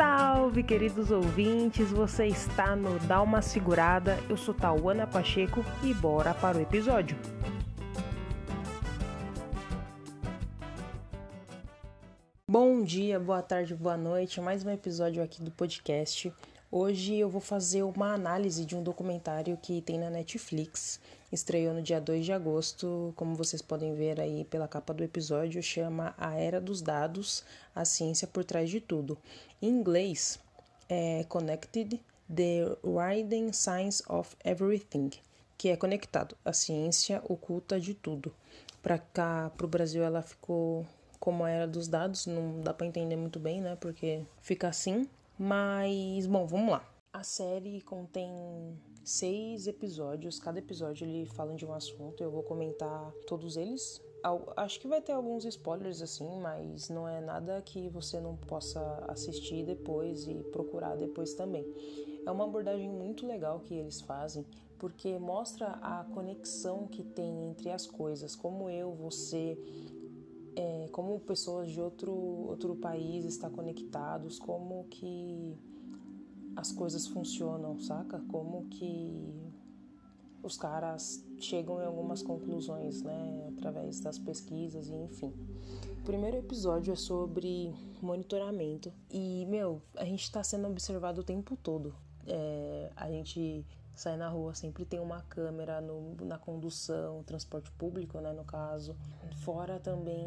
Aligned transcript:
Salve, 0.00 0.62
queridos 0.62 1.10
ouvintes! 1.10 1.90
Você 1.90 2.26
está 2.26 2.74
no 2.74 2.98
Dá 3.00 3.20
uma 3.20 3.42
Segurada. 3.42 4.18
Eu 4.30 4.36
sou 4.38 4.54
Tauana 4.54 5.06
Pacheco 5.06 5.62
e 5.84 5.92
bora 5.92 6.32
para 6.32 6.56
o 6.56 6.60
episódio. 6.62 7.18
Bom 12.48 12.82
dia, 12.82 13.20
boa 13.20 13.42
tarde, 13.42 13.74
boa 13.74 13.98
noite. 13.98 14.40
Mais 14.40 14.64
um 14.64 14.70
episódio 14.70 15.22
aqui 15.22 15.42
do 15.42 15.50
podcast. 15.50 16.32
Hoje 16.72 17.16
eu 17.16 17.28
vou 17.28 17.40
fazer 17.40 17.82
uma 17.82 18.14
análise 18.14 18.64
de 18.64 18.76
um 18.76 18.82
documentário 18.82 19.58
que 19.60 19.82
tem 19.82 19.98
na 19.98 20.08
Netflix. 20.08 21.00
Estreou 21.32 21.74
no 21.74 21.82
dia 21.82 22.00
2 22.00 22.24
de 22.24 22.32
agosto, 22.32 23.12
como 23.16 23.34
vocês 23.34 23.60
podem 23.60 23.92
ver 23.92 24.20
aí 24.20 24.44
pela 24.44 24.68
capa 24.68 24.94
do 24.94 25.02
episódio, 25.02 25.60
chama 25.60 26.14
A 26.16 26.36
Era 26.36 26.60
dos 26.60 26.80
Dados, 26.80 27.44
a 27.74 27.84
ciência 27.84 28.28
por 28.28 28.44
trás 28.44 28.70
de 28.70 28.80
tudo. 28.80 29.18
Em 29.60 29.68
inglês, 29.68 30.38
é 30.88 31.24
Connected: 31.24 32.00
The 32.32 32.76
Hidden 32.84 33.52
Science 33.52 34.04
of 34.08 34.36
Everything, 34.44 35.10
que 35.58 35.70
é 35.70 35.76
conectado, 35.76 36.36
a 36.44 36.52
ciência 36.52 37.20
oculta 37.28 37.80
de 37.80 37.94
tudo. 37.94 38.32
Para 38.80 38.96
cá, 38.96 39.50
para 39.56 39.66
o 39.66 39.68
Brasil, 39.68 40.04
ela 40.04 40.22
ficou 40.22 40.86
como 41.18 41.42
a 41.42 41.50
era 41.50 41.66
dos 41.66 41.88
dados, 41.88 42.26
não 42.26 42.60
dá 42.60 42.72
para 42.72 42.86
entender 42.86 43.16
muito 43.16 43.40
bem, 43.40 43.60
né? 43.60 43.76
Porque 43.80 44.22
fica 44.40 44.68
assim, 44.68 45.08
mas, 45.42 46.26
bom, 46.26 46.46
vamos 46.46 46.70
lá. 46.70 46.86
A 47.10 47.22
série 47.22 47.80
contém 47.80 48.78
seis 49.02 49.66
episódios, 49.66 50.38
cada 50.38 50.58
episódio 50.58 51.06
ele 51.06 51.24
fala 51.24 51.54
de 51.54 51.64
um 51.64 51.72
assunto, 51.72 52.22
eu 52.22 52.30
vou 52.30 52.42
comentar 52.42 53.10
todos 53.26 53.56
eles. 53.56 54.02
Acho 54.54 54.78
que 54.78 54.86
vai 54.86 55.00
ter 55.00 55.12
alguns 55.12 55.46
spoilers 55.46 56.02
assim, 56.02 56.28
mas 56.42 56.90
não 56.90 57.08
é 57.08 57.22
nada 57.22 57.62
que 57.62 57.88
você 57.88 58.20
não 58.20 58.36
possa 58.36 59.02
assistir 59.08 59.64
depois 59.64 60.28
e 60.28 60.34
procurar 60.52 60.94
depois 60.94 61.32
também. 61.32 61.64
É 62.26 62.30
uma 62.30 62.44
abordagem 62.44 62.90
muito 62.90 63.26
legal 63.26 63.60
que 63.60 63.72
eles 63.72 64.02
fazem, 64.02 64.44
porque 64.78 65.18
mostra 65.18 65.68
a 65.80 66.04
conexão 66.12 66.86
que 66.86 67.02
tem 67.02 67.48
entre 67.48 67.70
as 67.70 67.86
coisas, 67.86 68.36
como 68.36 68.68
eu, 68.68 68.92
você, 68.92 69.58
é, 70.56 70.88
como 70.92 71.18
pessoas 71.20 71.70
de 71.70 71.80
outro, 71.80 72.12
outro 72.12 72.74
país 72.76 73.24
estão 73.24 73.50
conectados, 73.50 74.38
como 74.38 74.84
que 74.90 75.56
as 76.56 76.72
coisas 76.72 77.06
funcionam, 77.06 77.78
saca? 77.78 78.20
Como 78.28 78.66
que 78.68 79.32
os 80.42 80.56
caras 80.56 81.24
chegam 81.38 81.80
em 81.82 81.84
algumas 81.84 82.22
conclusões, 82.22 83.02
né, 83.02 83.52
através 83.56 84.00
das 84.00 84.18
pesquisas 84.18 84.88
e 84.88 84.94
enfim. 84.94 85.32
O 86.00 86.04
primeiro 86.04 86.38
episódio 86.38 86.92
é 86.92 86.96
sobre 86.96 87.74
monitoramento 88.00 88.92
e, 89.10 89.44
meu, 89.46 89.82
a 89.96 90.04
gente 90.04 90.22
está 90.22 90.42
sendo 90.42 90.66
observado 90.66 91.20
o 91.20 91.24
tempo 91.24 91.56
todo. 91.56 91.94
É, 92.26 92.90
a 92.96 93.10
gente 93.10 93.64
sai 94.00 94.16
na 94.16 94.30
rua, 94.30 94.54
sempre 94.54 94.86
tem 94.86 94.98
uma 94.98 95.20
câmera 95.20 95.78
no, 95.78 96.16
na 96.24 96.38
condução, 96.38 97.22
transporte 97.22 97.70
público, 97.72 98.18
né, 98.18 98.32
no 98.32 98.44
caso. 98.44 98.96
Fora 99.44 99.78
também 99.78 100.26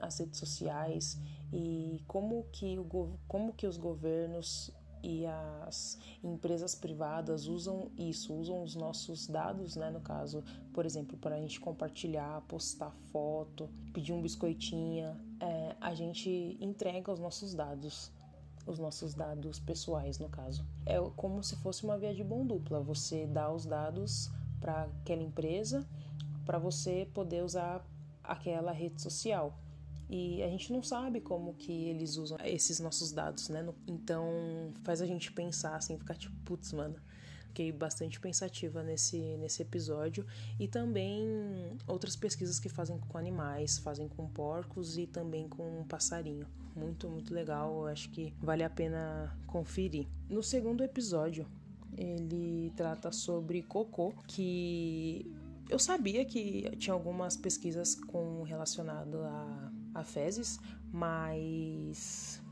as 0.00 0.18
redes 0.18 0.40
sociais 0.40 1.20
e 1.52 2.02
como 2.08 2.44
que, 2.50 2.76
o, 2.76 3.16
como 3.28 3.52
que 3.52 3.64
os 3.64 3.76
governos 3.76 4.72
e 5.04 5.24
as 5.24 5.98
empresas 6.22 6.74
privadas 6.74 7.46
usam 7.46 7.92
isso, 7.96 8.34
usam 8.34 8.60
os 8.62 8.74
nossos 8.74 9.28
dados, 9.28 9.76
né, 9.76 9.88
no 9.88 10.00
caso, 10.00 10.42
por 10.72 10.84
exemplo, 10.84 11.16
para 11.16 11.36
a 11.36 11.38
gente 11.38 11.60
compartilhar, 11.60 12.40
postar 12.42 12.90
foto, 13.12 13.70
pedir 13.92 14.12
um 14.12 14.20
biscoitinho, 14.20 15.16
é, 15.38 15.76
a 15.80 15.94
gente 15.94 16.56
entrega 16.60 17.12
os 17.12 17.20
nossos 17.20 17.54
dados 17.54 18.10
os 18.66 18.78
nossos 18.78 19.14
dados 19.14 19.58
pessoais, 19.58 20.18
no 20.18 20.28
caso. 20.28 20.64
É 20.86 20.98
como 21.16 21.42
se 21.42 21.56
fosse 21.56 21.84
uma 21.84 21.98
via 21.98 22.14
de 22.14 22.22
mão 22.22 22.46
dupla. 22.46 22.80
Você 22.80 23.26
dá 23.26 23.52
os 23.52 23.66
dados 23.66 24.30
para 24.60 24.84
aquela 24.84 25.22
empresa 25.22 25.86
para 26.44 26.58
você 26.58 27.08
poder 27.12 27.42
usar 27.44 27.84
aquela 28.22 28.72
rede 28.72 29.00
social. 29.00 29.58
E 30.08 30.42
a 30.42 30.48
gente 30.48 30.72
não 30.72 30.82
sabe 30.82 31.20
como 31.20 31.54
que 31.54 31.72
eles 31.88 32.16
usam 32.16 32.36
esses 32.44 32.78
nossos 32.78 33.12
dados, 33.12 33.48
né? 33.48 33.66
Então 33.86 34.72
faz 34.84 35.00
a 35.00 35.06
gente 35.06 35.32
pensar 35.32 35.76
assim, 35.76 35.96
ficar 35.96 36.14
tipo, 36.14 36.36
putz, 36.44 36.72
mano, 36.72 36.96
Fiquei 37.52 37.70
bastante 37.70 38.18
pensativa 38.18 38.82
nesse, 38.82 39.18
nesse 39.36 39.60
episódio 39.60 40.24
e 40.58 40.66
também 40.66 41.22
outras 41.86 42.16
pesquisas 42.16 42.58
que 42.58 42.70
fazem 42.70 42.98
com 42.98 43.18
animais, 43.18 43.76
fazem 43.76 44.08
com 44.08 44.26
porcos 44.26 44.96
e 44.96 45.06
também 45.06 45.46
com 45.50 45.80
um 45.80 45.84
passarinho. 45.84 46.46
Muito, 46.74 47.10
muito 47.10 47.34
legal, 47.34 47.86
acho 47.86 48.08
que 48.08 48.32
vale 48.40 48.64
a 48.64 48.70
pena 48.70 49.36
conferir. 49.46 50.08
No 50.30 50.42
segundo 50.42 50.82
episódio, 50.82 51.46
ele 51.94 52.72
trata 52.74 53.12
sobre 53.12 53.62
cocô, 53.62 54.14
que 54.26 55.30
eu 55.68 55.78
sabia 55.78 56.24
que 56.24 56.74
tinha 56.78 56.94
algumas 56.94 57.36
pesquisas 57.36 57.94
com 57.94 58.44
relacionado 58.44 59.18
a, 59.24 59.72
a 59.96 60.02
fezes, 60.02 60.58
mas 60.90 62.42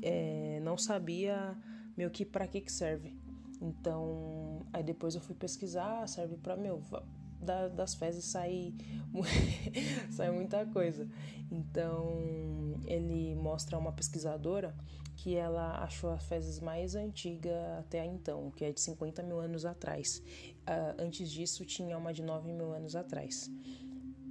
é, 0.00 0.60
não 0.62 0.78
sabia 0.78 1.58
meio 1.96 2.08
que 2.08 2.24
para 2.24 2.46
que 2.46 2.60
que 2.60 2.70
serve. 2.70 3.18
Então, 3.60 4.66
aí 4.72 4.82
depois 4.82 5.14
eu 5.14 5.20
fui 5.20 5.34
pesquisar, 5.34 6.06
serve 6.08 6.36
para 6.36 6.56
meu 6.56 6.82
da, 7.40 7.68
das 7.68 7.94
fezes 7.94 8.24
sai 8.24 8.74
sai 10.10 10.30
muita 10.30 10.66
coisa. 10.66 11.08
Então, 11.50 12.20
ele 12.86 13.34
mostra 13.34 13.78
uma 13.78 13.92
pesquisadora 13.92 14.74
que 15.16 15.34
ela 15.34 15.82
achou 15.82 16.10
a 16.10 16.18
fezes 16.18 16.60
mais 16.60 16.94
antiga 16.94 17.78
até 17.80 18.04
então, 18.04 18.52
que 18.52 18.64
é 18.64 18.72
de 18.72 18.80
50 18.80 19.22
mil 19.22 19.40
anos 19.40 19.64
atrás. 19.64 20.22
Uh, 20.60 21.02
antes 21.02 21.30
disso, 21.30 21.64
tinha 21.64 21.98
uma 21.98 22.12
de 22.12 22.22
9 22.22 22.52
mil 22.52 22.72
anos 22.72 22.94
atrás. 22.94 23.50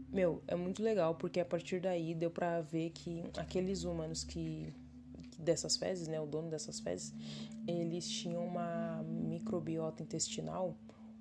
Meu, 0.10 0.42
é 0.48 0.56
muito 0.56 0.82
legal 0.82 1.16
porque 1.16 1.40
a 1.42 1.46
partir 1.46 1.82
daí 1.82 2.16
deu 2.16 2.32
para 2.32 2.62
ver 2.62 2.92
que 2.92 3.24
aqueles 3.38 3.84
humanos 3.84 4.24
que 4.24 4.74
dessas 5.38 5.76
fezes, 5.76 6.08
né, 6.08 6.20
o 6.22 6.26
dono 6.26 6.50
dessas 6.50 6.80
fezes, 6.80 7.14
eles 7.68 8.10
tinham 8.10 8.46
uma 8.46 9.04
microbiota 9.48 10.04
intestinal 10.04 10.76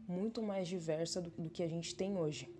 muito 0.08 0.42
mais 0.42 0.66
diversa 0.66 1.20
do, 1.20 1.30
do 1.30 1.48
que 1.48 1.62
a 1.62 1.68
gente 1.68 1.94
tem 1.94 2.16
hoje. 2.16 2.50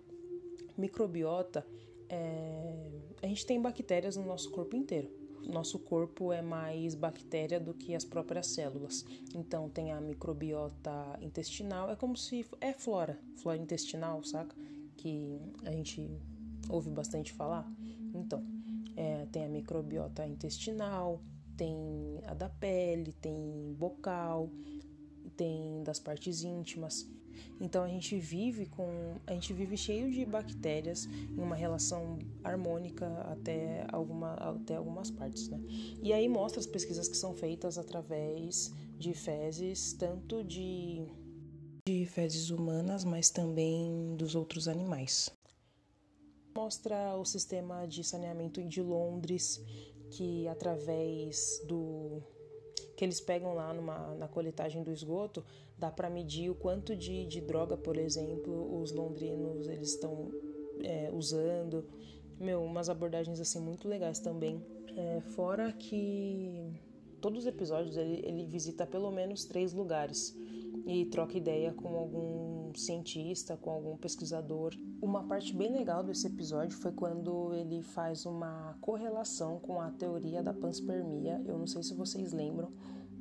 Microbiota, 0.77 1.65
é, 2.09 2.89
a 3.21 3.27
gente 3.27 3.45
tem 3.45 3.61
bactérias 3.61 4.15
no 4.15 4.25
nosso 4.25 4.49
corpo 4.51 4.75
inteiro. 4.75 5.09
Nosso 5.45 5.79
corpo 5.79 6.31
é 6.31 6.41
mais 6.41 6.93
bactéria 6.93 7.59
do 7.59 7.73
que 7.73 7.95
as 7.95 8.03
próprias 8.03 8.47
células. 8.47 9.05
Então 9.33 9.69
tem 9.69 9.91
a 9.91 10.01
microbiota 10.01 11.17
intestinal, 11.21 11.89
é 11.89 11.95
como 11.95 12.17
se 12.17 12.45
é 12.59 12.73
flora, 12.73 13.17
flora 13.37 13.57
intestinal, 13.57 14.23
saca? 14.23 14.55
Que 14.97 15.39
a 15.63 15.71
gente 15.71 16.09
ouve 16.69 16.89
bastante 16.89 17.31
falar. 17.33 17.69
Então, 18.13 18.43
é, 18.95 19.25
tem 19.31 19.45
a 19.45 19.49
microbiota 19.49 20.25
intestinal, 20.27 21.21
tem 21.55 22.21
a 22.25 22.33
da 22.33 22.49
pele, 22.49 23.13
tem 23.13 23.73
bocal, 23.77 24.49
tem 25.37 25.83
das 25.83 25.99
partes 25.99 26.43
íntimas. 26.43 27.07
Então 27.61 27.83
a 27.83 27.87
gente 27.87 28.17
vive 28.17 28.65
com 28.65 29.15
a 29.25 29.33
gente 29.33 29.53
vive 29.53 29.77
cheio 29.77 30.11
de 30.11 30.25
bactérias 30.25 31.05
em 31.05 31.39
uma 31.39 31.55
relação 31.55 32.17
harmônica 32.43 33.07
até 33.31 33.85
alguma 33.91 34.33
até 34.33 34.75
algumas 34.75 35.11
partes, 35.11 35.47
né? 35.47 35.59
E 36.01 36.11
aí 36.11 36.27
mostra 36.27 36.59
as 36.59 36.65
pesquisas 36.65 37.07
que 37.07 37.15
são 37.15 37.33
feitas 37.33 37.77
através 37.77 38.73
de 38.97 39.13
fezes, 39.13 39.93
tanto 39.93 40.43
de 40.43 41.05
de 41.87 42.05
fezes 42.05 42.49
humanas, 42.49 43.05
mas 43.05 43.29
também 43.29 44.15
dos 44.17 44.35
outros 44.35 44.67
animais. 44.67 45.29
Mostra 46.55 47.15
o 47.15 47.23
sistema 47.23 47.87
de 47.87 48.03
saneamento 48.03 48.63
de 48.63 48.81
Londres, 48.81 49.63
que 50.11 50.47
através 50.47 51.61
do 51.67 52.21
que 52.97 53.05
eles 53.05 53.21
pegam 53.21 53.53
lá 53.53 53.71
numa, 53.75 54.15
na 54.15 54.27
coletagem 54.27 54.81
do 54.83 54.91
esgoto, 54.91 55.45
dá 55.77 55.91
para 55.91 56.09
medir 56.09 56.49
o 56.49 56.55
quanto 56.55 56.95
de, 56.95 57.27
de 57.27 57.39
droga, 57.39 57.77
por 57.77 57.95
exemplo, 57.95 58.81
os 58.81 58.91
londrinos 58.91 59.67
eles 59.67 59.89
estão 59.89 60.31
é, 60.83 61.11
usando. 61.13 61.85
Meu, 62.39 62.63
umas 62.63 62.89
abordagens 62.89 63.39
assim 63.39 63.59
muito 63.59 63.87
legais 63.87 64.19
também. 64.19 64.65
É, 64.95 65.21
fora 65.21 65.71
que 65.71 66.73
todos 67.21 67.41
os 67.41 67.45
episódios 67.45 67.95
ele, 67.95 68.19
ele 68.25 68.47
visita 68.47 68.83
pelo 68.87 69.11
menos 69.11 69.45
três 69.45 69.73
lugares 69.73 70.35
e 70.87 71.05
troca 71.05 71.37
ideia 71.37 71.73
com 71.73 71.89
algum 71.97 72.73
cientista, 72.73 73.57
com 73.57 73.69
algum 73.69 73.97
pesquisador. 73.97 74.73
Uma 75.01 75.27
parte 75.27 75.53
bem 75.53 75.69
legal 75.69 76.01
desse 76.01 76.27
episódio 76.27 76.77
foi 76.77 76.93
quando 76.93 77.53
ele 77.53 77.83
faz 77.83 78.25
uma 78.25 78.77
correlação 78.79 79.59
com 79.59 79.81
a 79.81 79.91
teoria 79.91 80.41
da 80.41 80.53
panspermia. 80.53 81.43
Eu 81.45 81.59
não 81.59 81.67
sei 81.67 81.83
se 81.83 81.93
vocês 81.93 82.31
lembram, 82.31 82.71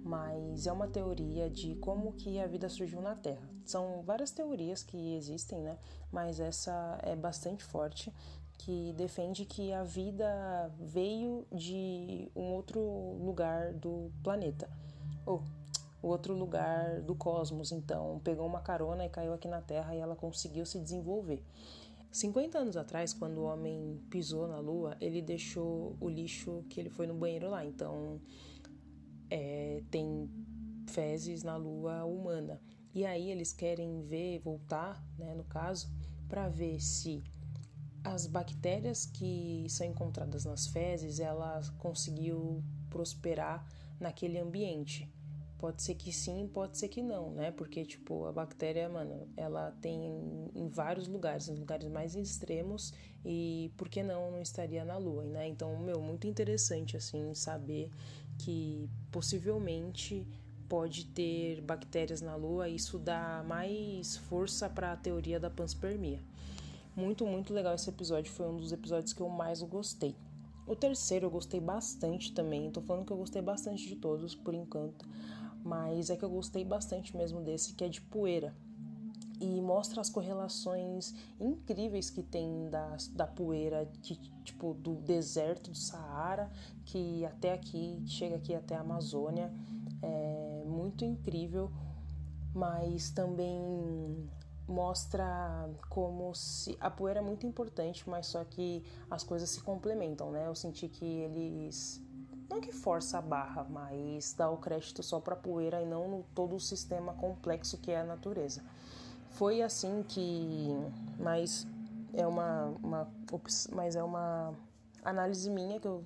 mas 0.04 0.68
é 0.68 0.72
uma 0.72 0.86
teoria 0.86 1.50
de 1.50 1.74
como 1.76 2.12
que 2.12 2.38
a 2.38 2.46
vida 2.46 2.68
surgiu 2.68 3.02
na 3.02 3.16
Terra. 3.16 3.50
São 3.64 4.00
várias 4.02 4.30
teorias 4.30 4.84
que 4.84 5.16
existem, 5.16 5.60
né? 5.60 5.76
Mas 6.12 6.38
essa 6.38 7.00
é 7.02 7.16
bastante 7.16 7.64
forte, 7.64 8.14
que 8.58 8.92
defende 8.92 9.44
que 9.44 9.72
a 9.72 9.82
vida 9.82 10.70
veio 10.78 11.44
de 11.50 12.30
um 12.36 12.52
outro 12.52 12.80
lugar 13.20 13.74
do 13.74 14.12
planeta, 14.22 14.70
ou 15.26 15.42
oh, 15.42 15.65
outro 16.02 16.34
lugar 16.34 17.00
do 17.02 17.14
cosmos. 17.14 17.72
Então, 17.72 18.20
pegou 18.22 18.46
uma 18.46 18.60
carona 18.60 19.04
e 19.04 19.08
caiu 19.08 19.32
aqui 19.32 19.48
na 19.48 19.60
Terra 19.60 19.94
e 19.94 19.98
ela 19.98 20.16
conseguiu 20.16 20.64
se 20.66 20.78
desenvolver. 20.78 21.42
50 22.10 22.58
anos 22.58 22.76
atrás, 22.76 23.12
quando 23.12 23.38
o 23.38 23.44
homem 23.44 24.00
pisou 24.08 24.48
na 24.48 24.58
Lua, 24.58 24.96
ele 25.00 25.20
deixou 25.20 25.96
o 26.00 26.08
lixo 26.08 26.64
que 26.70 26.80
ele 26.80 26.88
foi 26.88 27.06
no 27.06 27.14
banheiro 27.14 27.50
lá. 27.50 27.64
Então, 27.64 28.20
é, 29.28 29.82
tem 29.90 30.30
fezes 30.88 31.42
na 31.42 31.56
Lua 31.56 32.04
humana. 32.04 32.60
E 32.94 33.04
aí 33.04 33.30
eles 33.30 33.52
querem 33.52 34.02
ver, 34.02 34.38
voltar, 34.38 35.04
né, 35.18 35.34
no 35.34 35.44
caso, 35.44 35.90
para 36.28 36.48
ver 36.48 36.80
se 36.80 37.22
as 38.02 38.26
bactérias 38.26 39.04
que 39.04 39.66
são 39.68 39.86
encontradas 39.86 40.44
nas 40.44 40.68
fezes, 40.68 41.18
ela 41.20 41.60
conseguiu 41.76 42.62
prosperar 42.88 43.66
naquele 43.98 44.38
ambiente. 44.38 45.12
Pode 45.66 45.82
ser 45.82 45.96
que 45.96 46.12
sim, 46.12 46.48
pode 46.54 46.78
ser 46.78 46.86
que 46.86 47.02
não, 47.02 47.32
né? 47.32 47.50
Porque, 47.50 47.84
tipo, 47.84 48.24
a 48.24 48.30
bactéria, 48.30 48.88
mano, 48.88 49.26
ela 49.36 49.72
tem 49.82 50.48
em 50.54 50.68
vários 50.68 51.08
lugares, 51.08 51.48
nos 51.48 51.58
lugares 51.58 51.88
mais 51.88 52.14
extremos, 52.14 52.94
e 53.24 53.72
por 53.76 53.88
que 53.88 54.00
não 54.00 54.30
não 54.30 54.40
estaria 54.40 54.84
na 54.84 54.96
Lua, 54.96 55.24
né? 55.24 55.48
Então, 55.48 55.76
meu, 55.80 56.00
muito 56.00 56.24
interessante, 56.28 56.96
assim, 56.96 57.34
saber 57.34 57.90
que 58.38 58.88
possivelmente 59.10 60.24
pode 60.68 61.06
ter 61.06 61.60
bactérias 61.62 62.20
na 62.20 62.36
Lua, 62.36 62.68
isso 62.68 62.96
dá 62.96 63.42
mais 63.44 64.16
força 64.16 64.70
para 64.70 64.92
a 64.92 64.96
teoria 64.96 65.40
da 65.40 65.50
panspermia. 65.50 66.22
Muito, 66.94 67.26
muito 67.26 67.52
legal 67.52 67.74
esse 67.74 67.90
episódio, 67.90 68.30
foi 68.30 68.46
um 68.46 68.56
dos 68.56 68.70
episódios 68.70 69.12
que 69.12 69.20
eu 69.20 69.28
mais 69.28 69.60
gostei. 69.62 70.14
O 70.64 70.74
terceiro 70.74 71.26
eu 71.26 71.30
gostei 71.30 71.60
bastante 71.60 72.32
também, 72.32 72.70
tô 72.72 72.80
falando 72.80 73.06
que 73.06 73.12
eu 73.12 73.16
gostei 73.16 73.40
bastante 73.40 73.86
de 73.88 73.94
todos 73.94 74.34
por 74.34 74.52
enquanto, 74.52 75.06
mas 75.66 76.10
é 76.10 76.16
que 76.16 76.24
eu 76.24 76.30
gostei 76.30 76.64
bastante 76.64 77.16
mesmo 77.16 77.40
desse, 77.40 77.74
que 77.74 77.82
é 77.82 77.88
de 77.88 78.00
poeira. 78.00 78.54
E 79.40 79.60
mostra 79.60 80.00
as 80.00 80.08
correlações 80.08 81.12
incríveis 81.38 82.08
que 82.08 82.22
tem 82.22 82.70
da, 82.70 82.96
da 83.12 83.26
poeira, 83.26 83.84
que, 84.00 84.16
tipo, 84.44 84.72
do 84.74 84.94
deserto 84.94 85.70
do 85.70 85.76
Saara, 85.76 86.50
que 86.86 87.24
até 87.26 87.52
aqui, 87.52 88.02
chega 88.06 88.36
aqui 88.36 88.54
até 88.54 88.76
a 88.76 88.80
Amazônia. 88.80 89.52
É 90.00 90.64
muito 90.66 91.04
incrível, 91.04 91.70
mas 92.54 93.10
também 93.10 93.60
mostra 94.68 95.68
como 95.90 96.32
se 96.34 96.76
a 96.80 96.90
poeira 96.90 97.20
é 97.20 97.22
muito 97.22 97.46
importante, 97.46 98.08
mas 98.08 98.26
só 98.26 98.42
que 98.44 98.82
as 99.10 99.22
coisas 99.22 99.50
se 99.50 99.60
complementam, 99.60 100.30
né? 100.30 100.46
Eu 100.46 100.54
senti 100.54 100.88
que 100.88 101.04
eles 101.04 102.02
não 102.48 102.60
que 102.60 102.72
força 102.72 103.18
a 103.18 103.22
barra, 103.22 103.64
mas 103.64 104.32
dá 104.34 104.50
o 104.50 104.56
crédito 104.56 105.02
só 105.02 105.20
para 105.20 105.34
a 105.34 105.38
poeira 105.38 105.82
e 105.82 105.86
não 105.86 106.08
no 106.08 106.24
todo 106.34 106.56
o 106.56 106.60
sistema 106.60 107.12
complexo 107.14 107.78
que 107.78 107.90
é 107.90 108.00
a 108.00 108.04
natureza. 108.04 108.64
Foi 109.30 109.62
assim 109.62 110.02
que, 110.02 110.68
mas 111.18 111.66
é 112.14 112.26
uma, 112.26 112.66
uma 112.82 113.12
mas 113.72 113.96
é 113.96 114.02
uma 114.02 114.54
análise 115.04 115.50
minha 115.50 115.78
que 115.78 115.88
eu, 115.88 116.04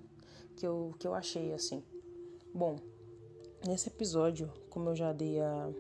que 0.57 0.67
eu, 0.67 0.95
que 0.99 1.07
eu 1.07 1.15
achei 1.15 1.53
assim. 1.53 1.83
Bom, 2.53 2.77
nesse 3.67 3.89
episódio, 3.89 4.53
como 4.69 4.91
eu 4.91 4.97
já 4.97 5.13
dei 5.13 5.41
a 5.41 5.71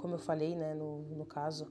como 0.00 0.14
eu 0.14 0.18
falei, 0.18 0.56
né, 0.56 0.74
no, 0.74 1.02
no 1.02 1.26
caso, 1.26 1.70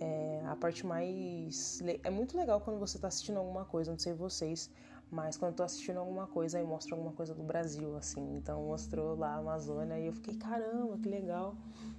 é 0.00 0.42
a 0.46 0.56
parte 0.56 0.84
mais. 0.84 1.80
É 2.02 2.10
muito 2.10 2.36
legal 2.36 2.60
quando 2.60 2.78
você 2.78 2.96
está 2.96 3.08
assistindo 3.08 3.38
alguma 3.38 3.64
coisa, 3.64 3.90
não 3.90 3.98
sei 3.98 4.14
vocês, 4.14 4.70
mas 5.10 5.36
quando 5.36 5.52
eu 5.52 5.56
tô 5.56 5.62
assistindo 5.62 5.98
alguma 5.98 6.26
coisa 6.26 6.60
e 6.60 6.64
mostra 6.64 6.94
alguma 6.94 7.12
coisa 7.12 7.34
do 7.34 7.42
Brasil, 7.42 7.96
assim. 7.96 8.36
Então 8.36 8.62
mostrou 8.64 9.16
lá 9.16 9.34
a 9.34 9.38
Amazônia 9.38 9.98
e 9.98 10.06
eu 10.06 10.12
fiquei, 10.12 10.34
caramba, 10.36 10.98
que 10.98 11.08
legal. 11.08 11.56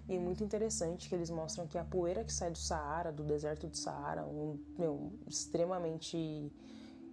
E 0.08 0.18
muito 0.18 0.44
interessante 0.44 1.10
que 1.10 1.16
eles 1.16 1.30
mostram 1.30 1.68
que 1.68 1.78
a 1.78 1.84
poeira 1.84 2.24
que 2.24 2.34
sai 2.34 2.52
do 2.52 2.58
Saara, 2.58 3.12
do 3.12 3.24
deserto 3.24 3.68
do 3.68 3.76
Saara, 3.76 4.26
um, 4.26 4.58
meu, 4.78 5.12
extremamente 5.28 6.52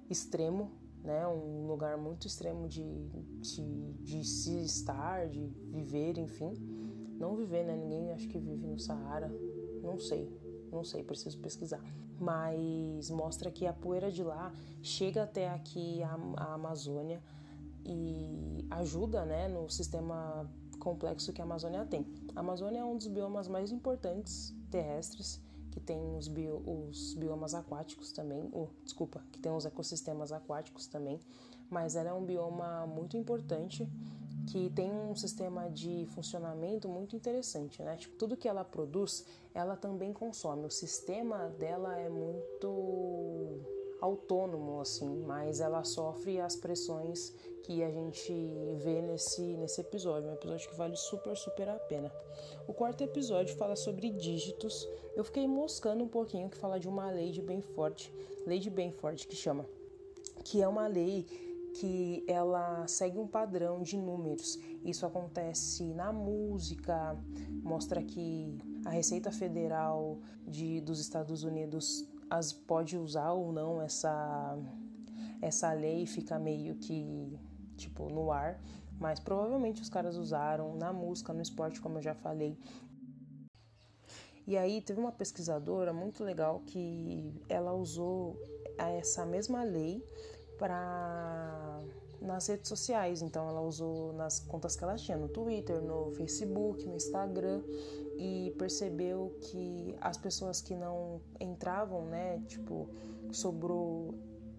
extremo, 0.09 0.71
né? 1.03 1.27
Um 1.27 1.67
lugar 1.67 1.97
muito 1.97 2.27
extremo 2.27 2.69
de, 2.69 2.85
de, 3.41 3.93
de 4.03 4.25
se 4.25 4.65
estar, 4.65 5.29
de 5.29 5.47
viver, 5.73 6.19
enfim 6.19 6.55
não 7.19 7.37
viver, 7.37 7.65
né? 7.65 7.77
Ninguém 7.77 8.13
acho 8.13 8.29
que 8.29 8.39
vive 8.39 8.67
no 8.67 8.79
Saara, 8.79 9.33
não 9.83 9.99
sei, 9.99 10.31
não 10.71 10.85
sei, 10.85 11.03
preciso 11.03 11.39
pesquisar. 11.39 11.83
Mas 12.19 13.11
mostra 13.11 13.51
que 13.51 13.67
a 13.67 13.73
poeira 13.73 14.11
de 14.11 14.23
lá 14.23 14.53
chega 14.83 15.25
até 15.25 15.51
aqui 15.51 16.03
a, 16.03 16.17
a 16.37 16.55
Amazônia 16.55 17.23
e 17.85 18.67
ajuda, 18.71 19.25
né, 19.25 19.49
no 19.49 19.69
sistema 19.69 20.49
complexo 20.79 21.33
que 21.33 21.41
a 21.41 21.45
Amazônia 21.45 21.85
tem. 21.85 22.07
A 22.35 22.41
Amazônia 22.41 22.81
é 22.81 22.85
um 22.85 22.97
dos 22.97 23.07
biomas 23.07 23.49
mais 23.49 23.71
importantes 23.71 24.55
terrestres, 24.71 25.41
que 25.71 25.81
tem 25.81 26.17
os, 26.17 26.29
bio, 26.29 26.63
os 26.67 27.15
biomas 27.15 27.55
aquáticos 27.55 28.13
também, 28.13 28.49
oh, 28.53 28.69
desculpa, 28.85 29.23
que 29.33 29.41
tem 29.41 29.51
os 29.51 29.67
ecossistemas 29.67 30.31
aquáticos 30.31 30.87
também, 30.87 31.21
mas 31.69 31.97
ela 31.97 32.11
é 32.11 32.13
um 32.13 32.25
bioma 32.25 32.87
muito 32.87 33.17
importante 33.17 33.89
que 34.47 34.71
tem 34.71 34.91
um 34.91 35.15
sistema 35.15 35.69
de 35.69 36.07
funcionamento 36.15 36.89
muito 36.89 37.17
interessante, 37.17 37.83
né? 37.83 37.97
Tipo, 37.97 38.17
tudo 38.17 38.37
que 38.37 38.49
ela 38.49 38.65
produz, 38.65 39.25
ela 39.55 39.77
também 39.77 40.13
consome. 40.13 40.67
O 40.67 40.71
sistema 40.71 41.49
dela 41.59 41.99
é 41.99 42.09
muito 42.09 43.61
autônomo 44.01 44.81
assim, 44.81 45.23
mas 45.27 45.61
ela 45.61 45.83
sofre 45.83 46.41
as 46.41 46.57
pressões 46.57 47.33
que 47.63 47.83
a 47.83 47.91
gente 47.91 48.33
vê 48.77 49.01
nesse 49.01 49.41
nesse 49.57 49.81
episódio, 49.81 50.29
um 50.29 50.35
episódio 50.35 50.69
que 50.69 50.77
vale 50.77 50.97
super 50.97 51.35
super 51.37 51.69
a 51.69 51.77
pena. 51.77 52.13
O 52.69 52.75
quarto 52.75 53.03
episódio 53.03 53.57
fala 53.57 53.77
sobre 53.77 54.11
dígitos. 54.11 54.87
Eu 55.17 55.25
fiquei 55.25 55.47
moscando 55.47 56.05
um 56.05 56.09
pouquinho 56.09 56.51
que 56.51 56.57
fala 56.57 56.79
de 56.79 56.89
uma 56.89 57.11
lei 57.11 57.31
de 57.31 57.41
bem 57.41 57.63
forte, 57.63 58.13
lei 58.47 58.59
de 58.59 58.69
bem 58.69 58.93
forte 58.93 59.27
que 59.27 59.37
chama, 59.37 59.67
que 60.45 60.61
é 60.61 60.69
uma 60.69 60.87
lei 60.87 61.27
que 61.75 62.25
ela 62.29 62.87
segue 62.87 63.19
um 63.19 63.27
padrão 63.27 63.83
de 63.83 63.97
números. 63.97 64.59
Isso 64.85 65.05
acontece 65.05 65.93
na 65.93 66.13
música, 66.13 67.17
mostra 67.63 68.03
que 68.03 68.57
a 68.85 68.91
Receita 68.91 69.33
Federal 69.33 70.21
de, 70.47 70.81
dos 70.81 71.01
Estados 71.01 71.43
Unidos 71.43 72.09
as 72.31 72.53
pode 72.53 72.97
usar 72.97 73.33
ou 73.33 73.53
não 73.53 73.83
essa 73.83 74.57
essa 75.43 75.73
lei 75.73 76.07
fica 76.07 76.39
meio 76.39 76.77
que 76.77 77.39
tipo 77.77 78.09
no 78.09 78.31
ar, 78.31 78.59
mas 78.99 79.21
provavelmente 79.21 79.83
os 79.83 79.91
caras 79.91 80.17
usaram 80.17 80.77
na 80.77 80.93
música, 80.93 81.33
no 81.33 81.43
esporte, 81.43 81.81
como 81.81 81.99
eu 81.99 82.03
já 82.03 82.15
falei. 82.15 82.57
E 84.47 84.57
aí 84.57 84.81
teve 84.81 85.01
uma 85.01 85.13
pesquisadora 85.13 85.93
muito 85.93 86.23
legal 86.23 86.63
que 86.67 87.35
ela 87.49 87.75
usou 87.75 88.39
essa 88.79 89.27
mesma 89.27 89.63
lei 89.65 90.03
para 90.59 91.83
nas 92.21 92.47
redes 92.47 92.69
sociais. 92.69 93.23
Então 93.23 93.49
ela 93.49 93.61
usou 93.61 94.13
nas 94.15 94.41
contas 94.41 94.75
que 94.75 94.83
ela 94.83 94.97
tinha 94.97 95.17
no 95.17 95.29
Twitter, 95.29 95.81
no 95.83 96.11
Facebook, 96.13 96.85
no 96.87 96.97
Instagram 96.97 97.63
e 98.17 98.55
percebeu 98.59 99.37
que 99.41 99.95
as 100.01 100.17
pessoas 100.17 100.61
que 100.61 100.75
não 100.75 101.21
entravam, 101.41 102.07
né, 102.07 102.41
tipo, 102.47 102.89
sobrou 103.31 104.15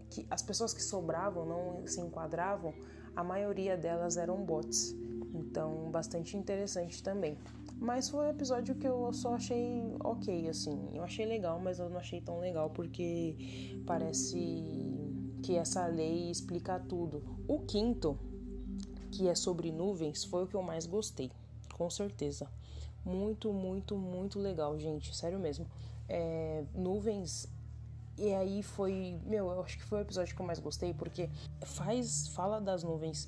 que 0.09 0.25
as 0.29 0.41
pessoas 0.41 0.73
que 0.73 0.83
sobravam 0.83 1.45
não 1.45 1.87
se 1.87 1.99
enquadravam, 1.99 2.73
a 3.15 3.23
maioria 3.23 3.75
delas 3.75 4.17
eram 4.17 4.43
bots. 4.43 4.95
Então, 5.33 5.89
bastante 5.91 6.37
interessante 6.37 7.01
também. 7.03 7.37
Mas 7.77 8.09
foi 8.09 8.25
um 8.25 8.29
episódio 8.29 8.75
que 8.75 8.87
eu 8.87 9.11
só 9.11 9.35
achei 9.35 9.83
ok, 10.01 10.47
assim. 10.47 10.89
Eu 10.93 11.03
achei 11.03 11.25
legal, 11.25 11.59
mas 11.59 11.79
eu 11.79 11.89
não 11.89 11.97
achei 11.97 12.21
tão 12.21 12.39
legal 12.39 12.69
porque 12.69 13.35
parece 13.85 14.37
que 15.45 15.55
essa 15.55 15.85
lei 15.85 16.31
explica 16.31 16.79
tudo. 16.79 17.21
O 17.47 17.59
quinto, 17.59 18.17
que 19.11 19.27
é 19.27 19.35
sobre 19.35 19.71
nuvens, 19.71 20.23
foi 20.23 20.43
o 20.43 20.47
que 20.47 20.55
eu 20.55 20.63
mais 20.63 20.87
gostei, 20.87 21.31
com 21.75 21.87
certeza. 21.87 22.47
Muito, 23.05 23.53
muito, 23.53 23.95
muito 23.95 24.39
legal, 24.39 24.77
gente, 24.79 25.15
sério 25.15 25.37
mesmo. 25.37 25.67
É, 26.09 26.63
nuvens 26.73 27.47
e 28.17 28.33
aí 28.33 28.63
foi, 28.63 29.19
meu, 29.23 29.51
eu 29.51 29.61
acho 29.61 29.77
que 29.77 29.83
foi 29.83 29.99
o 29.99 30.01
episódio 30.01 30.35
que 30.35 30.41
eu 30.41 30.45
mais 30.45 30.57
gostei 30.57 30.93
porque 30.95 31.29
faz 31.63 32.27
fala 32.29 32.59
das 32.59 32.81
nuvens, 32.81 33.27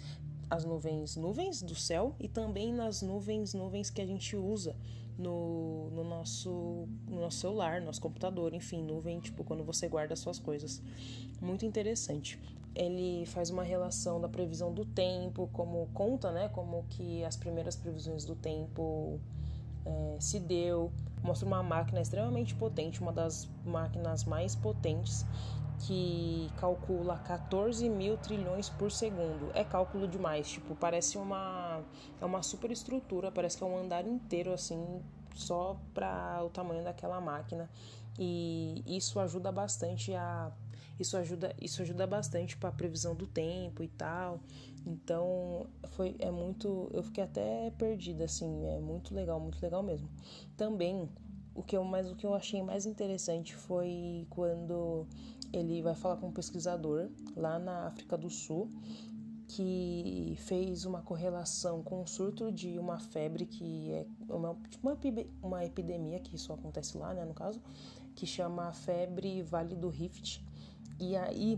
as 0.49 0.65
nuvens, 0.65 1.15
nuvens 1.15 1.61
do 1.61 1.75
céu 1.75 2.15
e 2.19 2.27
também 2.27 2.73
nas 2.73 3.03
nuvens, 3.03 3.53
nuvens 3.53 3.91
que 3.91 4.01
a 4.01 4.05
gente 4.07 4.35
usa 4.35 4.75
no, 5.17 5.89
no, 5.91 6.03
nosso, 6.03 6.87
no 7.07 7.21
nosso 7.21 7.39
celular, 7.39 7.81
nosso 7.81 8.01
computador, 8.01 8.53
enfim, 8.53 8.83
nuvem, 8.83 9.19
tipo, 9.19 9.43
quando 9.43 9.63
você 9.63 9.87
guarda 9.87 10.15
suas 10.15 10.39
coisas. 10.39 10.81
Muito 11.41 11.65
interessante. 11.65 12.39
Ele 12.75 13.25
faz 13.25 13.49
uma 13.49 13.63
relação 13.63 14.21
da 14.21 14.29
previsão 14.29 14.71
do 14.71 14.85
tempo, 14.85 15.49
como 15.51 15.87
conta, 15.93 16.31
né, 16.31 16.47
como 16.49 16.85
que 16.89 17.23
as 17.23 17.35
primeiras 17.35 17.75
previsões 17.75 18.23
do 18.23 18.35
tempo 18.35 19.19
é, 19.85 20.17
se 20.19 20.39
deu. 20.39 20.91
Mostra 21.23 21.47
uma 21.47 21.63
máquina 21.63 21.99
extremamente 21.99 22.53
potente, 22.53 23.01
uma 23.01 23.11
das 23.11 23.49
máquinas 23.65 24.23
mais 24.23 24.55
potentes 24.55 25.25
que 25.79 26.51
calcula 26.55 27.17
14 27.19 27.87
mil 27.89 28.17
trilhões 28.17 28.69
por 28.69 28.91
segundo. 28.91 29.51
É 29.53 29.63
cálculo 29.63 30.07
demais, 30.07 30.49
tipo, 30.49 30.75
parece 30.75 31.17
uma 31.17 31.83
é 32.19 32.25
uma 32.25 32.41
super 32.41 32.71
estrutura, 32.71 33.31
parece 33.31 33.57
que 33.57 33.63
é 33.63 33.67
um 33.67 33.77
andar 33.77 34.07
inteiro 34.07 34.51
assim, 34.51 35.01
só 35.35 35.79
para 35.93 36.43
o 36.43 36.49
tamanho 36.49 36.83
daquela 36.83 37.21
máquina. 37.21 37.69
E 38.19 38.83
isso 38.87 39.19
ajuda 39.19 39.51
bastante 39.51 40.13
a 40.13 40.51
isso 40.99 41.15
ajuda 41.15 41.55
isso 41.61 41.81
ajuda 41.83 42.07
bastante 42.07 42.57
para 42.57 42.69
a 42.69 42.71
previsão 42.71 43.13
do 43.15 43.27
tempo 43.27 43.83
e 43.83 43.87
tal. 43.87 44.39
Então, 44.85 45.67
foi 45.89 46.15
é 46.17 46.31
muito, 46.31 46.89
eu 46.93 47.03
fiquei 47.03 47.23
até 47.23 47.71
perdida 47.77 48.23
assim, 48.23 48.65
é 48.65 48.79
muito 48.79 49.13
legal, 49.13 49.39
muito 49.39 49.61
legal 49.61 49.83
mesmo. 49.83 50.09
Também 50.55 51.07
o 51.53 51.63
que 51.63 51.75
eu 51.75 51.83
mais 51.83 52.09
o 52.09 52.15
que 52.15 52.25
eu 52.25 52.33
achei 52.33 52.61
mais 52.61 52.85
interessante 52.85 53.55
foi 53.55 54.25
quando 54.29 55.07
ele 55.51 55.81
vai 55.81 55.95
falar 55.95 56.17
com 56.17 56.27
um 56.27 56.31
pesquisador 56.31 57.09
lá 57.35 57.57
na 57.59 57.87
África 57.87 58.17
do 58.17 58.29
Sul 58.29 58.71
que 59.47 60.35
fez 60.39 60.83
uma 60.83 61.01
correlação 61.01 61.81
com 61.81 62.01
o 62.01 62.07
surto 62.07 62.51
de 62.51 62.77
uma 62.77 62.99
febre 62.99 63.45
que 63.45 63.91
é 63.91 64.05
uma, 64.29 64.55
tipo 64.69 64.87
uma, 64.87 64.97
uma 65.41 65.65
epidemia 65.65 66.19
que 66.19 66.35
isso 66.35 66.51
acontece 66.51 66.97
lá, 66.97 67.13
né, 67.13 67.23
no 67.23 67.33
caso, 67.33 67.61
que 68.13 68.25
chama 68.25 68.73
febre 68.73 69.41
Vale 69.43 69.75
do 69.75 69.87
Rift. 69.87 70.45
E 70.99 71.15
aí 71.15 71.57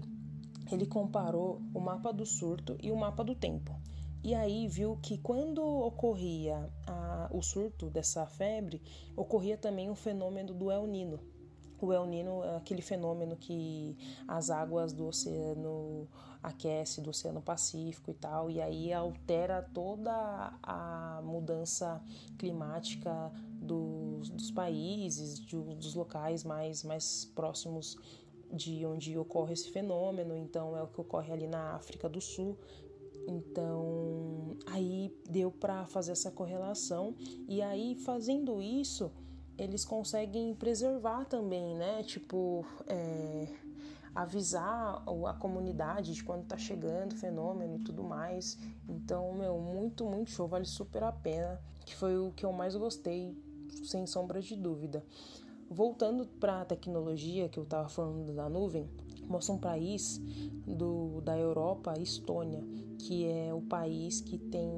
ele 0.72 0.86
comparou 0.86 1.62
o 1.74 1.80
mapa 1.80 2.14
do 2.14 2.26
surto 2.26 2.78
e 2.82 2.92
o 2.92 2.96
mapa 2.96 3.24
do 3.24 3.34
tempo. 3.34 3.76
E 4.24 4.36
aí 4.36 4.68
viu 4.68 4.98
que 5.02 5.18
quando 5.18 5.64
ocorria 5.64 6.70
a, 6.86 7.30
o 7.32 7.42
surto 7.42 7.90
dessa 7.90 8.26
febre, 8.26 8.82
ocorria 9.16 9.58
também 9.58 9.90
o 9.90 9.96
fenômeno 9.96 10.54
do 10.54 10.70
El 10.70 10.86
Nino, 10.86 11.20
o 11.86 11.94
El 11.94 12.06
Nino 12.06 12.44
é 12.44 12.58
aquele 12.58 12.82
fenômeno 12.82 13.36
que 13.36 13.98
as 14.28 14.50
águas 14.50 14.94
do 14.94 15.08
oceano 15.08 16.08
aquece 16.42 17.02
do 17.02 17.10
Oceano 17.10 17.42
Pacífico 17.42 18.12
e 18.12 18.14
tal, 18.14 18.50
e 18.50 18.62
aí 18.62 18.94
altera 18.94 19.62
toda 19.74 20.58
a 20.64 21.22
mudança 21.24 22.02
climática 22.38 23.32
dos, 23.62 24.30
dos 24.30 24.50
países, 24.52 25.40
de, 25.40 25.58
dos 25.58 25.94
locais 25.96 26.44
mais, 26.44 26.84
mais 26.84 27.26
próximos 27.26 27.98
de 28.52 28.86
onde 28.86 29.18
ocorre 29.18 29.54
esse 29.54 29.70
fenômeno. 29.70 30.36
Então 30.36 30.76
é 30.76 30.82
o 30.82 30.88
que 30.88 31.02
ocorre 31.02 31.32
ali 31.32 31.48
na 31.48 31.76
África 31.76 32.08
do 32.08 32.22
Sul. 32.22 32.58
Então 33.28 34.58
aí 34.66 35.14
deu 35.30 35.52
para 35.52 35.86
fazer 35.86 36.14
essa 36.14 36.32
correlação 36.32 37.16
e 37.48 37.62
aí 37.62 37.96
fazendo 37.96 38.62
isso 38.62 39.12
eles 39.60 39.84
conseguem 39.84 40.56
preservar 40.56 41.26
também, 41.26 41.76
né? 41.76 42.02
Tipo, 42.04 42.66
é, 42.88 43.48
avisar 44.16 45.04
a 45.28 45.34
comunidade 45.34 46.14
de 46.14 46.24
quando 46.24 46.48
tá 46.48 46.58
chegando 46.58 47.12
o 47.12 47.18
fenômeno 47.18 47.76
e 47.78 47.84
tudo 47.84 48.02
mais. 48.04 48.58
Então, 48.88 49.34
meu, 49.34 49.60
muito, 49.60 50.06
muito 50.06 50.32
show, 50.32 50.48
vale 50.48 50.66
super 50.66 51.04
a 51.04 51.12
pena. 51.12 51.60
Que 51.86 51.96
foi 51.96 52.18
o 52.18 52.32
que 52.32 52.46
eu 52.46 52.54
mais 52.54 52.76
gostei, 52.76 53.36
sem 53.84 54.06
sombra 54.06 54.42
de 54.42 54.56
dúvida. 54.56 55.04
Voltando 55.70 56.26
para 56.26 56.62
a 56.62 56.66
tecnologia 56.66 57.50
que 57.50 57.60
eu 57.60 57.64
estava 57.64 57.90
falando 57.90 58.34
da 58.34 58.50
nuvem, 58.50 58.90
mostra 59.28 59.54
um 59.54 59.60
país 59.60 60.20
do, 60.66 61.22
da 61.22 61.38
Europa, 61.38 61.94
Estônia, 62.00 62.64
que 62.98 63.26
é 63.28 63.54
o 63.54 63.62
país 63.62 64.22
que 64.22 64.38
tem 64.38 64.70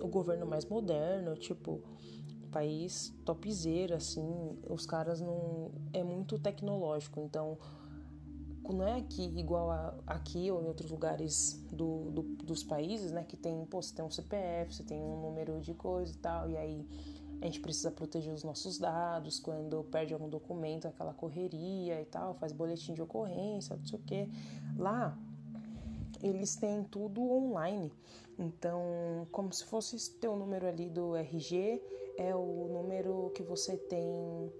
o 0.00 0.08
governo 0.08 0.46
mais 0.46 0.64
moderno, 0.64 1.36
tipo, 1.36 1.80
país 2.50 3.14
topzera, 3.24 3.96
assim, 3.96 4.58
os 4.68 4.86
caras 4.86 5.20
não. 5.20 5.70
É 5.92 6.02
muito 6.02 6.38
tecnológico, 6.38 7.20
então 7.20 7.58
não 8.72 8.86
é 8.86 8.98
aqui 8.98 9.22
igual 9.36 9.70
a, 9.70 9.94
aqui 10.06 10.50
ou 10.50 10.62
em 10.62 10.66
outros 10.66 10.90
lugares 10.90 11.60
do, 11.72 12.10
do, 12.10 12.22
dos 12.22 12.62
países, 12.62 13.10
né? 13.10 13.24
Que 13.24 13.36
tem, 13.36 13.64
pô, 13.66 13.82
você 13.82 13.94
tem 13.94 14.04
um 14.04 14.10
CPF, 14.10 14.74
você 14.74 14.82
tem 14.84 15.02
um 15.02 15.20
número 15.20 15.60
de 15.60 15.74
coisa 15.74 16.12
e 16.12 16.16
tal, 16.16 16.48
e 16.48 16.56
aí 16.56 16.86
a 17.40 17.46
gente 17.46 17.60
precisa 17.60 17.90
proteger 17.90 18.32
os 18.32 18.44
nossos 18.44 18.78
dados 18.78 19.40
quando 19.40 19.82
perde 19.84 20.12
algum 20.12 20.28
documento, 20.28 20.86
aquela 20.86 21.14
correria 21.14 22.00
e 22.00 22.04
tal, 22.04 22.34
faz 22.34 22.52
boletim 22.52 22.92
de 22.94 23.02
ocorrência, 23.02 23.76
não 23.76 23.86
sei 23.86 23.98
o 23.98 24.02
quê. 24.02 24.28
Lá 24.76 25.18
eles 26.22 26.54
têm 26.56 26.84
tudo 26.84 27.22
online. 27.22 27.90
Então, 28.40 29.28
como 29.30 29.52
se 29.52 29.64
fosse 29.66 30.10
ter 30.12 30.28
o 30.28 30.34
número 30.34 30.66
ali 30.66 30.88
do 30.88 31.14
RG, 31.14 31.82
é 32.16 32.34
o 32.34 32.68
número 32.72 33.30
que 33.34 33.42
você 33.42 33.76
tem 33.76 34.50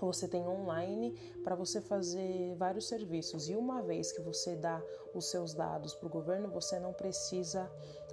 você 0.00 0.26
tem 0.26 0.48
online 0.48 1.14
para 1.44 1.54
você 1.54 1.78
fazer 1.78 2.54
vários 2.56 2.88
serviços. 2.88 3.50
E 3.50 3.54
uma 3.54 3.82
vez 3.82 4.10
que 4.10 4.22
você 4.22 4.56
dá 4.56 4.82
os 5.14 5.30
seus 5.30 5.52
dados 5.52 5.94
para 5.94 6.06
o 6.06 6.10
governo, 6.10 6.48
você 6.48 6.80
não 6.80 6.94
precisa 6.94 7.70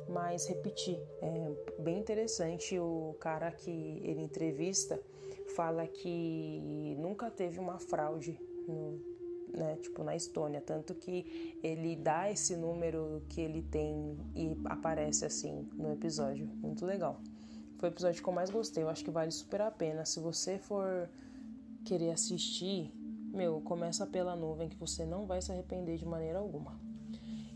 mais 0.10 0.46
repetir. 0.48 1.00
É 1.22 1.82
bem 1.82 1.98
interessante 1.98 2.78
o 2.78 3.16
cara 3.22 3.50
que 3.54 4.02
ele 4.04 4.22
entrevista 4.22 5.02
fala 5.56 5.88
que 5.88 6.96
nunca 7.00 7.32
teve 7.32 7.58
uma 7.58 7.80
fraude 7.80 8.38
no, 8.68 9.00
né, 9.58 9.76
tipo 9.78 10.04
na 10.04 10.16
Estônia, 10.16 10.62
tanto 10.62 10.94
que 10.96 11.58
ele 11.64 11.96
dá 11.96 12.32
esse 12.32 12.56
número 12.56 13.24
que 13.30 13.42
ele 13.42 13.62
tem 13.62 14.18
e 14.36 14.56
aparece 14.66 15.26
assim 15.26 15.68
no 15.74 15.92
episódio. 15.92 16.48
Muito 16.48 16.86
legal. 16.86 17.22
Foi 17.78 17.90
o 17.90 17.92
episódio 17.92 18.24
que 18.24 18.28
eu 18.30 18.34
mais 18.34 18.50
gostei, 18.50 18.84
eu 18.84 18.90
acho 18.90 19.04
que 19.04 19.12
vale 19.12 19.32
super 19.32 19.62
a 19.62 19.72
pena. 19.72 20.06
Se 20.06 20.20
você 20.20 20.58
for 20.58 21.10
querer 21.86 22.12
assistir, 22.12 22.92
meu, 23.32 23.62
começa 23.62 24.06
pela 24.06 24.36
nuvem 24.36 24.70
que 24.70 24.76
você 24.76 25.06
não 25.06 25.26
vai 25.26 25.42
se 25.42 25.52
arrepender 25.52 25.98
de 25.98 26.06
maneira 26.06 26.40
alguma. 26.40 26.80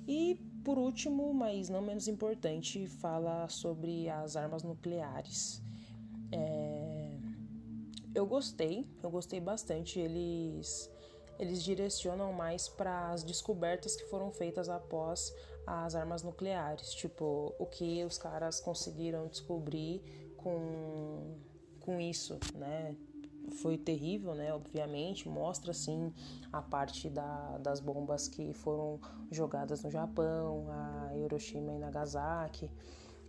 E 0.08 0.40
por 0.64 0.78
último, 0.78 1.34
mas 1.34 1.70
não 1.70 1.82
menos 1.82 2.08
importante, 2.08 2.86
fala 2.88 3.48
sobre 3.50 4.10
as 4.10 4.36
armas 4.36 4.62
nucleares. 4.64 5.62
É... 6.32 7.18
Eu 8.14 8.26
gostei, 8.28 8.86
eu 9.02 9.10
gostei 9.10 9.40
bastante. 9.40 10.00
Eles 10.00 10.91
eles 11.42 11.64
direcionam 11.64 12.32
mais 12.32 12.70
para 12.70 13.10
as 13.10 13.24
descobertas 13.24 13.96
que 13.96 14.06
foram 14.06 14.32
feitas 14.32 14.70
após 14.70 15.36
as 15.66 15.96
armas 15.96 16.22
nucleares, 16.22 16.94
tipo 16.94 17.56
o 17.58 17.66
que 17.66 18.04
os 18.06 18.18
caras 18.18 18.60
conseguiram 18.60 19.28
descobrir 19.28 20.04
com, 20.38 21.36
com 21.80 22.00
isso, 22.00 22.38
né? 22.54 22.96
Foi 23.62 23.76
terrível, 23.76 24.36
né? 24.36 24.54
Obviamente, 24.54 25.28
mostra 25.28 25.74
sim 25.74 26.14
a 26.54 26.62
parte 26.62 27.10
da, 27.10 27.58
das 27.58 27.80
bombas 27.80 28.28
que 28.28 28.54
foram 28.54 29.00
jogadas 29.32 29.84
no 29.84 29.90
Japão, 29.90 30.68
a 30.70 31.18
Hiroshima 31.18 31.74
e 31.74 31.80
Nagasaki 31.80 32.70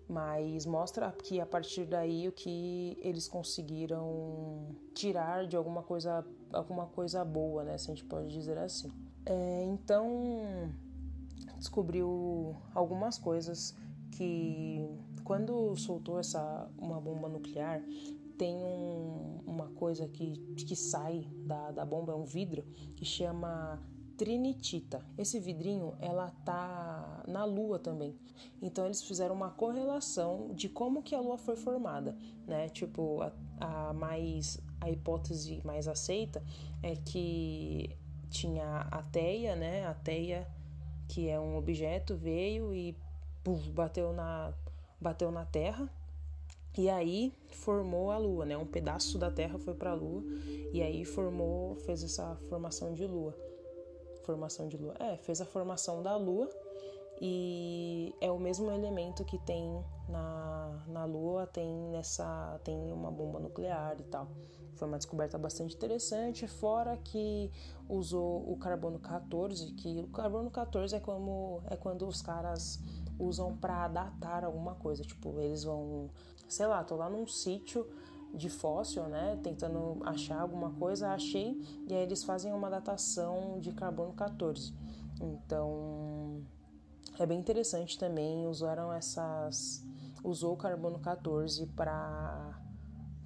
mas 0.09 0.67
mostra 0.67 1.13
que 1.13 1.41
a 1.41 1.47
partir 1.47 1.87
daí 1.87 2.29
o 2.29 2.33
que 2.33 2.99
eles 3.01 3.29
conseguiram 3.29 4.69
tirar 4.95 5.47
de 5.47 5.57
alguma 5.57 5.83
coisa 5.83 6.25
alguma 6.53 6.87
coisa 6.87 7.25
boa, 7.25 7.65
né, 7.65 7.79
se 7.79 7.91
a 7.91 7.95
gente 7.95 8.05
pode 8.05 8.29
dizer 8.29 8.59
assim. 8.59 8.93
É, 9.25 9.65
então 9.65 10.71
descobriu 11.57 12.57
algumas 12.75 13.19
coisas 13.19 13.75
que 14.11 14.87
quando 15.25 15.75
soltou 15.77 16.19
essa 16.19 16.69
uma 16.77 17.01
bomba 17.01 17.29
nuclear 17.29 17.83
tem 18.37 18.57
um, 18.57 19.41
uma 19.47 19.69
coisa 19.69 20.09
que, 20.09 20.33
que 20.57 20.75
sai 20.75 21.29
da, 21.47 21.71
da 21.71 21.85
bomba, 21.85 22.13
é 22.13 22.17
um 22.17 22.25
vidro 22.25 22.65
que 22.97 23.05
chama 23.05 23.81
trinitita. 24.13 25.05
Esse 25.19 25.41
vidrinho, 25.41 25.95
ela 26.01 26.31
tá 26.45 27.25
na 27.27 27.45
Lua 27.45 27.79
também. 27.79 28.15
Então 28.61 28.85
eles 28.85 29.03
fizeram 29.03 29.35
uma 29.35 29.51
correlação 29.51 30.53
de 30.55 30.69
como 30.69 31.03
que 31.03 31.15
a 31.15 31.21
Lua 31.21 31.39
foi 31.39 31.57
formada, 31.57 32.17
né? 32.47 32.69
Tipo, 32.69 33.23
a, 33.23 33.33
a 33.61 33.93
mais 33.93 34.61
a 34.81 34.91
hipótese 34.91 35.61
mais 35.65 35.87
aceita 35.87 36.43
é 36.83 36.97
que 36.97 37.97
tinha 38.31 38.89
a 38.91 39.03
teia, 39.03 39.57
né? 39.57 39.87
A 39.87 39.95
teia 39.95 40.47
que 41.09 41.29
é 41.29 41.39
um 41.39 41.57
objeto 41.57 42.17
veio 42.17 42.75
e 42.75 42.97
bateu 43.75 44.13
na 44.13 44.53
bateu 45.01 45.33
na 45.33 45.45
Terra 45.45 45.91
e 46.79 46.89
aí 46.89 47.33
formou 47.51 48.11
a 48.11 48.19
Lua, 48.19 48.47
né? 48.47 48.57
Um 48.57 48.67
pedaço 48.67 49.19
da 49.19 49.31
Terra 49.31 49.59
foi 49.59 49.75
para 49.75 49.91
a 49.91 49.95
Lua 49.95 50.23
e 50.73 50.81
aí 50.83 51.05
formou, 51.05 51.75
fez 51.77 52.03
essa 52.03 52.37
formação 52.49 52.95
de 52.95 53.07
Lua 53.07 53.37
formação 54.23 54.69
de 54.69 54.77
lua. 54.77 54.95
É, 54.99 55.17
fez 55.17 55.41
a 55.41 55.45
formação 55.45 56.03
da 56.03 56.17
lua 56.17 56.49
e 57.21 58.15
é 58.21 58.31
o 58.31 58.39
mesmo 58.39 58.71
elemento 58.71 59.25
que 59.25 59.39
tem 59.39 59.85
na, 60.09 60.85
na 60.89 61.05
lua, 61.05 61.47
tem 61.47 61.69
nessa 61.91 62.61
tem 62.65 62.93
uma 62.93 63.11
bomba 63.11 63.39
nuclear 63.39 63.97
e 64.01 64.05
tal. 64.05 64.29
Foi 64.75 64.89
uma 64.89 64.97
descoberta 64.97 65.39
bastante 65.39 65.77
interessante, 65.77 66.49
fora 66.49 66.97
que 66.97 67.51
usou 67.89 68.51
o 68.51 68.57
carbono 68.57 68.99
14, 68.99 69.73
que 69.75 70.01
o 70.01 70.09
carbono 70.09 70.51
14 70.51 70.97
é 70.97 71.01
como 71.01 71.63
é 71.71 71.77
quando 71.77 72.07
os 72.09 72.21
caras 72.21 72.81
usam 73.19 73.57
para 73.57 73.87
datar 73.89 74.45
alguma 74.45 74.75
coisa, 74.75 75.05
tipo, 75.05 75.39
eles 75.39 75.63
vão, 75.63 76.11
sei 76.49 76.67
lá, 76.67 76.83
tô 76.83 76.97
lá 76.97 77.09
num 77.09 77.27
sítio 77.27 77.87
de 78.35 78.49
fóssil, 78.49 79.05
né? 79.09 79.39
Tentando 79.43 79.99
achar 80.05 80.41
alguma 80.41 80.71
coisa, 80.71 81.11
achei, 81.11 81.61
e 81.89 81.95
aí 81.95 82.03
eles 82.03 82.25
fazem 82.25 82.53
uma 82.53 82.71
datação 82.71 83.59
de 83.61 83.73
carbono 83.73 84.13
14. 84.13 84.75
Então 85.21 86.43
é 87.19 87.27
bem 87.27 87.39
interessante 87.39 87.99
também, 87.99 88.47
usaram 88.47 88.93
essas. 88.93 89.85
usou 90.25 90.55
o 90.55 90.57
carbono 90.57 90.99
14 90.99 91.67
para 91.67 92.62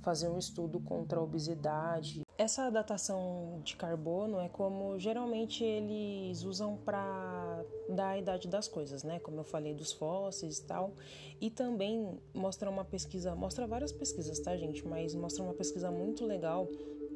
fazer 0.06 0.28
um 0.28 0.38
estudo 0.38 0.78
contra 0.78 1.18
a 1.18 1.22
obesidade. 1.22 2.22
Essa 2.38 2.70
datação 2.70 3.60
de 3.64 3.74
carbono 3.74 4.38
é 4.38 4.48
como 4.48 4.96
geralmente 5.00 5.64
eles 5.64 6.44
usam 6.44 6.76
para 6.76 7.64
dar 7.88 8.10
a 8.10 8.18
idade 8.18 8.46
das 8.46 8.68
coisas, 8.68 9.02
né? 9.02 9.18
Como 9.18 9.38
eu 9.40 9.42
falei 9.42 9.74
dos 9.74 9.90
fósseis 9.90 10.58
e 10.58 10.62
tal. 10.62 10.94
E 11.40 11.50
também 11.50 12.20
mostra 12.32 12.70
uma 12.70 12.84
pesquisa, 12.84 13.34
mostra 13.34 13.66
várias 13.66 13.90
pesquisas, 13.90 14.38
tá, 14.38 14.56
gente? 14.56 14.86
Mas 14.86 15.12
mostra 15.12 15.42
uma 15.42 15.54
pesquisa 15.54 15.90
muito 15.90 16.24
legal 16.24 16.68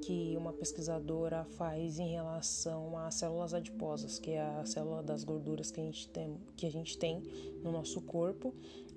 que 0.03 0.35
uma 0.37 0.53
pesquisadora 0.53 1.45
faz 1.45 2.01
em 2.01 2.09
relação 2.09 2.99
às 2.99 3.15
células 3.15 3.55
adiposas, 3.55 4.19
que 4.19 4.33
é 4.33 4.41
a 4.41 4.65
célula 4.65 5.01
das 5.01 5.23
gorduras 5.23 5.71
que 5.71 5.81
a 5.81 5.85
gente 5.85 6.09
tem, 6.09 6.37
que 6.57 6.67
a 6.67 6.71
gente 6.73 6.99
tem 6.99 7.23
no 7.63 7.71
nosso 7.71 8.01
corpo 8.01 8.53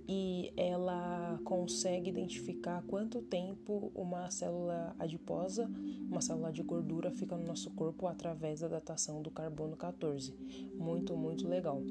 e 0.07 0.53
ela 0.57 1.39
consegue 1.43 2.09
identificar 2.09 2.83
quanto 2.83 3.21
tempo 3.21 3.91
uma 3.95 4.29
célula 4.29 4.95
adiposa, 4.99 5.69
uma 6.09 6.21
célula 6.21 6.51
de 6.51 6.61
gordura, 6.63 7.11
fica 7.11 7.37
no 7.37 7.45
nosso 7.45 7.71
corpo 7.71 8.07
através 8.07 8.59
da 8.59 8.67
datação 8.67 9.21
do 9.21 9.31
carbono 9.31 9.75
14. 9.75 10.33
Muito, 10.75 11.15
muito 11.15 11.47
legal. 11.47 11.81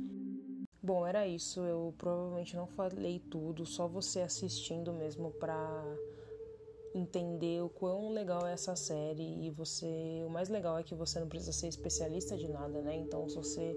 Bom, 0.83 1.07
era 1.07 1.26
isso. 1.26 1.61
Eu 1.61 1.95
provavelmente 1.97 2.57
não 2.57 2.66
falei 2.66 3.21
tudo, 3.31 3.64
só 3.64 3.87
você 3.87 4.21
assistindo 4.21 4.92
mesmo 4.92 5.31
para 5.31 5.85
entender 6.95 7.62
o 7.62 7.69
quão 7.69 8.11
legal 8.11 8.47
é 8.47 8.52
essa 8.52 8.76
série 8.76 9.47
e 9.47 9.50
você, 9.50 10.23
o 10.26 10.31
mais 10.31 10.49
legal 10.49 10.78
é 10.78 10.83
que 10.83 10.95
você 10.95 11.19
não 11.19 11.28
precisa 11.28 11.52
ser 11.52 11.69
especialista 11.69 12.37
de 12.37 12.49
nada, 12.49 12.83
né? 12.83 12.97
Então, 12.97 13.28
se 13.28 13.37
você 13.37 13.76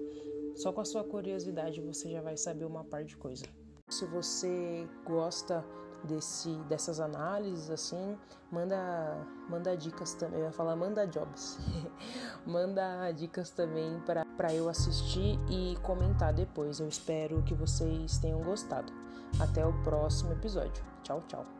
só 0.56 0.72
com 0.72 0.80
a 0.80 0.84
sua 0.84 1.04
curiosidade 1.04 1.80
você 1.80 2.10
já 2.10 2.20
vai 2.20 2.36
saber 2.36 2.64
uma 2.64 2.84
par 2.84 3.04
de 3.04 3.16
coisa. 3.16 3.44
Se 3.88 4.04
você 4.04 4.88
gosta 5.04 5.64
desse, 6.02 6.50
dessas 6.68 6.98
análises, 6.98 7.70
assim, 7.70 8.18
manda, 8.50 8.76
manda 9.48 9.76
dicas 9.76 10.12
também. 10.14 10.40
Eu 10.40 10.46
ia 10.46 10.52
falar 10.52 10.74
manda 10.74 11.06
jobs. 11.06 11.58
manda 12.44 13.10
dicas 13.12 13.50
também 13.50 14.00
para 14.36 14.52
eu 14.52 14.68
assistir 14.68 15.38
e 15.48 15.76
comentar 15.82 16.32
depois. 16.32 16.80
Eu 16.80 16.88
espero 16.88 17.42
que 17.44 17.54
vocês 17.54 18.18
tenham 18.18 18.42
gostado. 18.42 18.92
Até 19.40 19.64
o 19.64 19.72
próximo 19.84 20.32
episódio. 20.32 20.84
Tchau, 21.04 21.22
tchau. 21.28 21.55